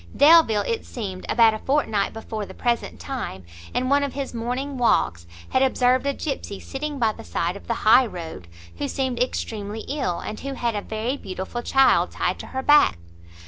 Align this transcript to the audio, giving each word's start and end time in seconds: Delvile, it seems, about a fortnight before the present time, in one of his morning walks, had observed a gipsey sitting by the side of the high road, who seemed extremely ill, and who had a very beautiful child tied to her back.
Delvile, 0.17 0.63
it 0.65 0.83
seems, 0.83 1.25
about 1.29 1.53
a 1.53 1.59
fortnight 1.59 2.11
before 2.11 2.43
the 2.47 2.55
present 2.55 2.99
time, 2.99 3.45
in 3.71 3.87
one 3.87 4.01
of 4.01 4.13
his 4.13 4.33
morning 4.33 4.75
walks, 4.75 5.27
had 5.49 5.61
observed 5.61 6.07
a 6.07 6.13
gipsey 6.15 6.59
sitting 6.59 6.97
by 6.97 7.11
the 7.11 7.23
side 7.23 7.55
of 7.55 7.67
the 7.67 7.75
high 7.85 8.07
road, 8.07 8.47
who 8.79 8.87
seemed 8.87 9.19
extremely 9.21 9.81
ill, 9.81 10.17
and 10.19 10.39
who 10.39 10.53
had 10.55 10.73
a 10.73 10.81
very 10.81 11.17
beautiful 11.17 11.61
child 11.61 12.09
tied 12.09 12.39
to 12.39 12.47
her 12.47 12.63
back. 12.63 12.97